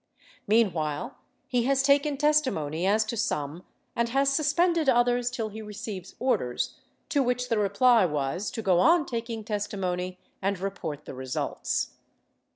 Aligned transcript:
Meanwhile 0.47 1.15
he 1.47 1.65
has 1.65 1.83
taken 1.83 2.17
testimony 2.17 2.87
as 2.87 3.05
to 3.05 3.15
some 3.15 3.63
and 3.95 4.09
has 4.09 4.33
suspended 4.33 4.89
others 4.89 5.29
till 5.29 5.49
he 5.49 5.61
receives 5.61 6.15
orders, 6.17 6.79
to 7.09 7.21
which 7.21 7.49
the 7.49 7.59
reply 7.59 8.03
was 8.07 8.49
to 8.49 8.63
go 8.63 8.79
on 8.79 9.05
taking 9.05 9.43
testimony 9.43 10.17
and 10.41 10.57
report 10.57 11.05
the 11.05 11.13
results. 11.13 11.91